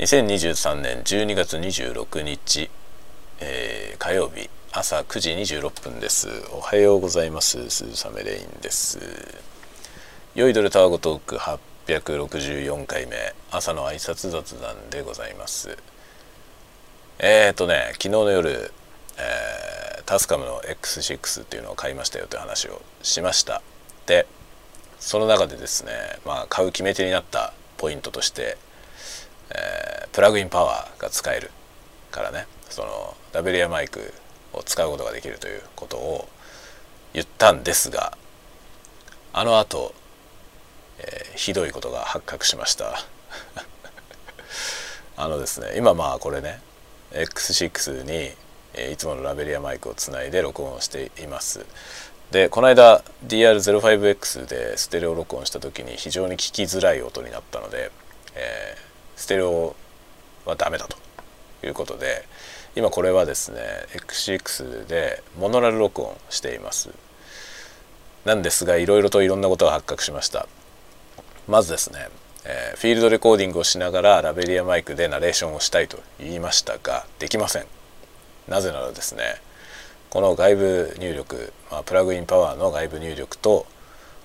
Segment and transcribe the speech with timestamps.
[0.00, 2.70] 2023年12月26日、
[3.38, 6.26] えー、火曜日朝9時26分です。
[6.52, 7.68] おはようございます。
[7.68, 8.98] 鈴雨レインです。
[10.34, 15.76] 良いどれタワゴトーク864回目朝の挨拶雑談でございます。
[17.18, 18.72] えーとね昨日の夜、
[19.18, 23.60] えー、タスカムの X6 っていうのを買いましたよという話をしました。
[24.06, 24.26] で
[24.98, 25.92] その中でですね
[26.24, 28.56] まあ買う決め手になったポイントとして
[29.50, 31.50] えー、プラグインパワーが使える
[32.10, 32.46] からね。
[32.70, 34.12] そのラベリアマイク
[34.52, 36.28] を使うことができるということを
[37.12, 38.16] 言ったんですが
[39.32, 39.94] あの後、
[40.98, 43.04] えー、ひどいことが発覚しました。
[45.16, 46.60] あのですね今まあこれね
[47.12, 48.34] X6 に、
[48.92, 51.66] いつものラベリアマイクをつないで録音しています。
[52.30, 57.90] でこの間 DR05X でステレオ録音した時に非常に聞きづらい音になったので、
[58.34, 58.89] えー
[59.20, 59.76] ステレオ
[60.46, 60.96] はダメだと
[61.62, 62.24] いうことで
[62.74, 63.60] 今これはですね
[64.08, 66.88] XCX でモノラル録音しています。
[68.24, 70.46] なんですがいろいろといろんなことが発覚しました。
[71.46, 72.08] まずですね、
[72.46, 77.66] えー、フィールドレコーディングをしながらラベリアマイクでナレーションをしたいと言いましたができません。
[78.48, 79.22] なぜならですね
[80.08, 83.66] この外部入力、まあ、プラグインパワーの外部入力と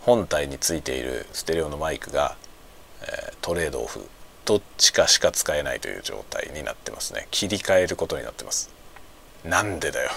[0.04, 2.38] 本体についているステレオのマイクが、
[3.02, 4.08] えー、トレードオフ
[4.46, 7.28] どっちかしか使えないという状態になってますね。
[7.32, 8.70] 切り替えることになってます。
[9.44, 10.12] なんでだよ。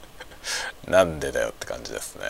[0.86, 2.22] なんでだよって感じですね。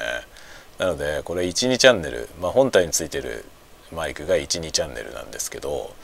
[0.79, 3.45] なのでこれ12チャンネル、まあ、本体についてる
[3.93, 5.95] マイクが12チャンネルなんですけど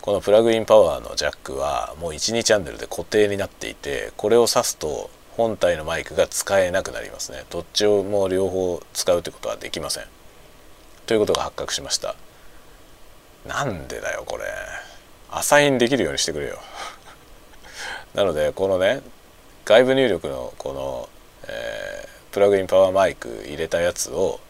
[0.00, 7.44] このプラグインパワーのジャックはもう12チャンネルで固定になっていてこれを挿すと本体のマイクが使えなくなりますね。
[7.50, 10.04] どっちをもう両方使うということはできません。
[11.06, 12.14] ということが発覚しました。
[13.46, 14.44] なんでだよこれ
[15.30, 16.58] アサインできるようにしてくれよ
[18.14, 19.02] なのでこのね
[19.64, 21.08] 外部入力のこの、
[21.46, 24.40] えー、プラグインパワーマイク入れたやつを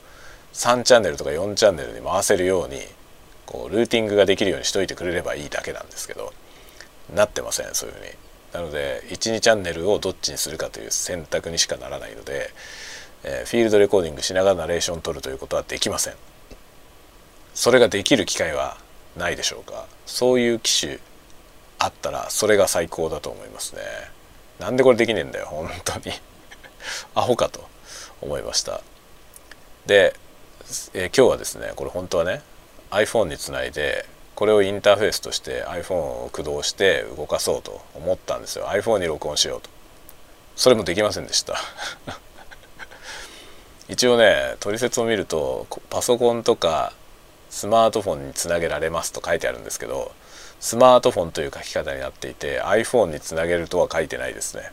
[0.53, 2.81] 3チャンネルとか4チャンネルに回せるように
[3.47, 6.33] こうルーティングができるようにしといてくれればいいだけなんですけど
[7.15, 8.11] なってませんそういうふうに。
[8.53, 12.51] なので12チャンネルをどっちにするかという選択にしかならないので、
[13.25, 16.15] えー、フィールドレコーディングしながらナレーションを取るということはできません。
[17.53, 18.77] それができる機会は
[19.17, 19.87] ないでしょうか。
[20.07, 20.99] そういう機種
[21.79, 23.83] あったらそれが最高だと思いますね。
[24.59, 26.15] なんでこれできねえんだよ本当に。
[27.15, 27.69] アホかと
[28.21, 28.81] 思いました。
[29.87, 30.15] で、
[30.95, 32.43] えー、今日はですねこれ本当はね
[32.91, 38.67] iPhone につないでこれをインターフェースとして iPhone を駆動して動かそうと思ったんですよ。
[38.67, 39.71] iPhone に録音しようと。
[40.57, 41.59] それもできませんでした。
[43.89, 46.93] 一応ね取説を見るとパソコンとか
[47.55, 50.11] スマートフォンにつなげられますと書いてあるんですけど
[50.59, 54.73] スマートフォンという書き方になっていて iPhone につなげるとは書いてないですね、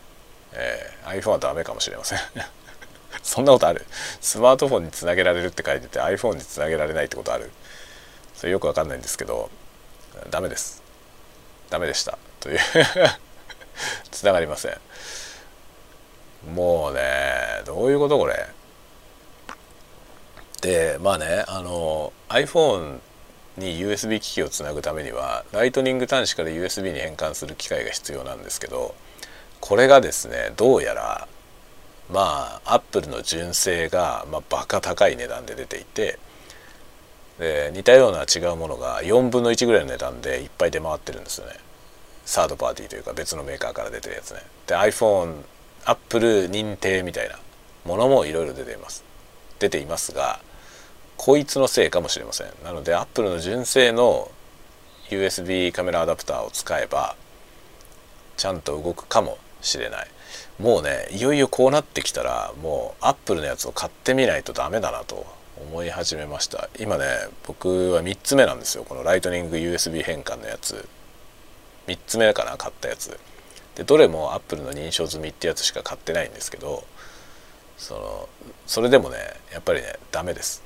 [0.54, 2.20] えー、iPhone はダメかもしれません。
[3.22, 3.86] そんなことある？
[4.20, 7.52] スマートフォンにつなげられるって書いてて iPhone につなげられないってことある？
[8.34, 9.52] それよくわかんないんですけど
[10.32, 10.82] ダメです。
[11.70, 12.18] ダメでした。
[12.40, 12.60] という。
[14.10, 14.78] つながりません。
[16.56, 18.48] もうねどういうことこれ？
[20.62, 23.00] でまあねあの iPhone
[23.58, 28.96] に USB 機器をつなぐためにはライトニング端子から USB に変換する機械が必要なんですけど
[29.60, 31.28] これがですねどうやら
[32.12, 36.20] まあアップルの純正が、まあ、バカ高い値段で出ていて
[37.40, 41.54] で似たような違うものが4分の1ぐらいの値段でいっぱい出回ってるんですよね。
[42.24, 44.42] サードパーティーというか別のメーカーから出てるやつね。
[44.68, 45.42] で iPhone
[45.86, 47.40] アップル認定みたいな
[47.84, 49.04] ものもいろいろ出ています。
[49.62, 50.42] 出ていますが
[51.18, 52.48] こいつのせいかもしれません。
[52.66, 54.32] なので Apple の純正の
[55.10, 57.16] USB カメラアダプターを使えば
[58.38, 60.08] ちゃんと動くかもしれない。
[60.58, 65.28] もうねいよいよこうなってきたらもう Apple のやつを買ってみないとダメだなと
[65.70, 66.70] 思い始めました。
[66.80, 67.06] 今ね
[67.46, 68.84] 僕は3つ目なんですよ。
[68.84, 70.88] このライトニング USB 変換のやつ。
[71.86, 73.20] 3つ目かな買ったやつ。
[73.76, 76.84] でどれも Apple の認証済みってやつしか買ってないんですけど
[77.82, 78.30] その
[78.68, 79.18] それでもね
[79.52, 80.64] やっぱりねダメです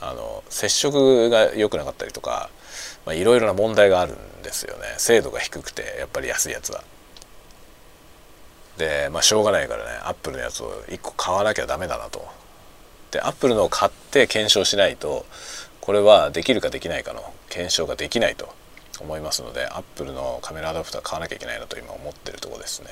[0.00, 2.48] あの接触が良くなかったりとか
[3.08, 6.82] いろいろな問題があるんですよね精度が低くてやっぱり安いやつは。
[8.78, 12.26] でまあしょうがないからねアップルのやつを1個買わなきゃダメだなと。
[13.10, 15.24] でアップルのを買って検証しないと
[15.80, 18.52] これはできるかできないかの検証ができないと
[19.00, 22.88] 思いますのでアップルのカメラアダプター買わなきゃいけないなと今思ってるとこですね。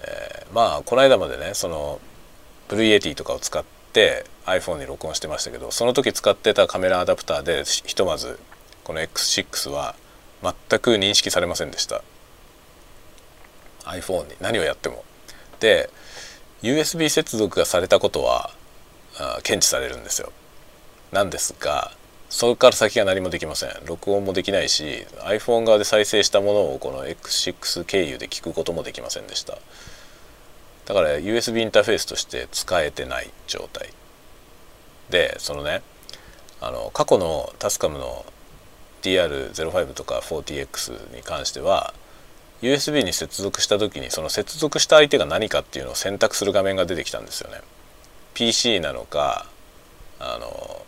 [0.00, 2.00] えー、まあこの間までねその
[2.68, 8.38] Blue Yeti とかを使って iPhone に録音してましたけどその時使ってたカメラアダプターでひとまず
[8.84, 9.94] この X6 は
[10.42, 12.02] 全く認識されませんでした。
[13.84, 15.04] iPhone に何をやっても。
[15.60, 15.90] で
[16.62, 18.52] USB 接続がされたことは
[19.42, 20.32] 検知されるんですよ。
[21.12, 21.92] なんですが
[22.32, 23.70] それから先が何もできません。
[23.84, 29.58] 録音もできないし iPhone 側で再生したものをこの X6 経由で聞くこともできませんでした。
[30.86, 33.90] だから USB インターフェースとして使えてない状態。
[35.10, 35.82] でそのね
[36.62, 38.24] あの過去のタスカムの
[39.02, 41.92] DR05 とか 40X に関しては
[42.62, 47.60] USB に接続した時にその接続した相手が何かっていうのを選択する画面が出てきたんですよね。
[48.32, 49.44] PC なのか
[50.18, 50.86] あの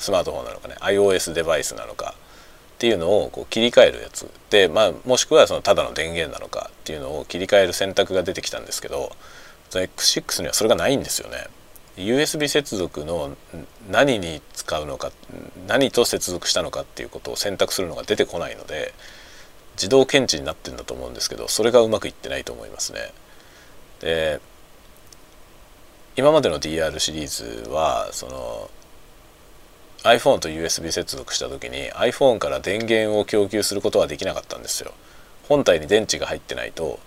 [0.00, 9.12] スマートフォンなのかね iOS デバイスなのかっていうのをこう切り替えるやつで、まあ、もしくはそのただの電源なのかっていうのを切り替える選択が出てきたんですけど
[9.68, 11.46] その X6 にはそれがないんですよね。
[11.96, 13.36] USB 接続の
[13.90, 15.12] 何に使うのか
[15.66, 18.94] 何と接続したのかっていうことを選択するのが出てこないので
[19.74, 23.12] 自動検知になってるんだと思うんですけどそれがうまくいってないと思いますね。
[24.00, 24.40] で
[26.16, 28.70] 今までの DR シリーズはその
[30.02, 34.92] iPhone と USB 接続した時に iPhone から電源を供給することはできなかったんですよ。
[35.48, 36.98] 本体に電池が入ってないと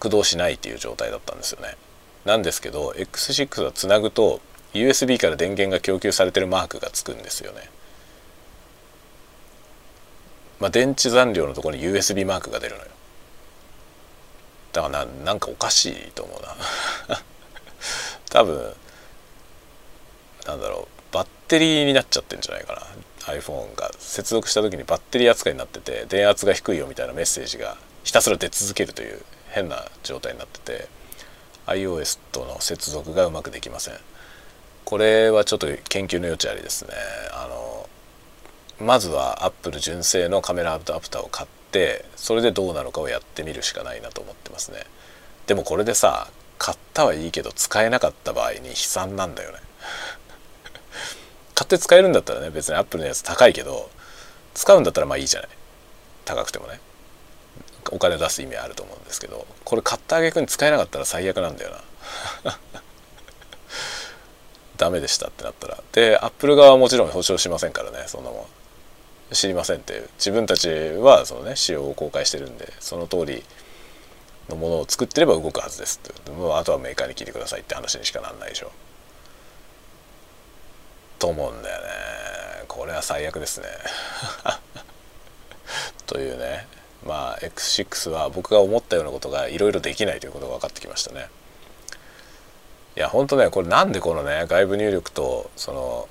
[0.00, 1.76] 駆動しないっていう状態だったんですよね。
[2.24, 4.40] なんですけど X6 はつなぐと
[4.72, 7.70] USB から電源が供給されてるマークがつくんですよね。
[10.58, 12.88] まあ、電池残量のところに USB マークが出るのよ。
[14.72, 17.20] だからななんかおかしいと思うな。
[18.30, 18.74] 多分
[20.46, 20.93] なんだろう
[21.54, 23.32] テリーになっちゃってんじゃないかな。
[23.32, 30.88] iPhone が接続した時にバッテリー扱いになってて電圧が低いよみたいなメッセージがひたすら出続けるという変な状態になってて
[31.66, 33.94] iOS との接続がうまくできません。
[34.84, 36.90] これはちょっと研究の余地ありですね。
[37.32, 37.88] あの
[38.84, 44.78] まずは Apple 純正のカメラアダプターを買ってそれでどうなのかをやってみるしかないなと思ってますね。
[45.46, 46.26] でもこれでさ
[46.58, 49.63] 買ったはいいけど使えなかった場合に悲惨なんだよね。
[51.64, 53.90] 買って使えるんだったらね別に Apple のやつ高いけど
[54.52, 55.48] 使うんだったらまあいいじゃない。
[56.24, 56.78] 高くてもね。
[57.90, 61.70] お金出す意味あると思うんですけどこれ買ったあげくに使えなかったら最悪なんだよ
[62.44, 62.58] な。
[64.76, 65.82] ダメでしたってなったら。
[65.92, 68.46] でアップル側はもちろん保証しませんからねそんなも
[69.30, 69.34] ん。
[69.34, 73.42] 知りませんって自分たちはそのね仕様を公開してるんでその通り
[74.48, 76.30] のものを作ってれば動くはずですって。
[76.30, 78.70] もうあとはメーカーに聞いてくださいって話にしかなんないでしょ。
[81.24, 81.88] と思うんだよね。
[82.68, 83.66] これは最悪ですね。
[86.06, 86.66] というね。
[87.02, 91.28] まあ X6 は僕が思ったようなことがいろいろできないということが分かってきましたね。
[92.96, 96.08] いや本当ねこれなんでこのね外部入力とその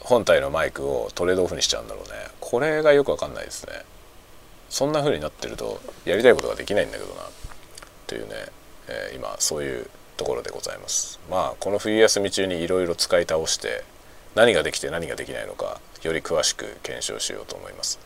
[0.00, 2.14] 本体のマイクをトレードオフにしちゃうんだろうね。
[2.40, 3.72] これがよく分かんないですね。
[4.68, 7.22] そんな風になってるとやりたいことができないんだけどな。
[8.06, 8.34] というね、
[8.88, 9.88] えー、今そういう
[10.18, 11.18] ところでございます。
[11.30, 13.84] まあこの冬休み中にいろいろ使い倒して
[14.34, 17.98] 何ができて何ができないのかより詳しく検証しようと思います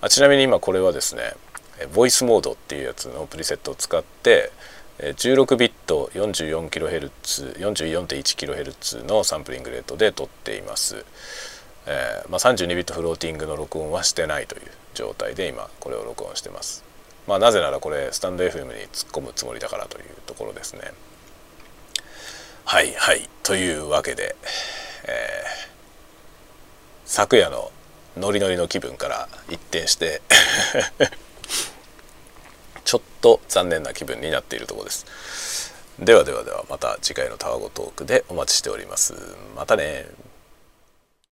[0.00, 1.34] あちなみに今これはですね
[1.94, 4.52] ボイスモードっていうやつのプリセットを使って
[4.98, 11.04] 16ビット 44kHz、44.1kHz のサンプリングレートで撮っています。
[11.86, 14.62] えー、まあ、32ビットフローティングの録音はしてないという
[14.94, 16.84] 状態で今これを録音してます。
[17.26, 20.92] まあ、なぜならこれスタンド FM に突っ込むつもりだからというところですね。
[22.64, 24.36] はいはいというわけで、
[25.04, 25.68] えー、
[27.04, 27.70] 昨夜の
[28.16, 30.22] ノリノリの気分から一転して
[32.84, 35.72] ちょっと残念な気分になっているところです。
[35.98, 39.14] ではではではまた次回のタワゴトークでお待ちしております。
[39.56, 40.06] またね